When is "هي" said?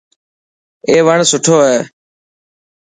1.67-1.77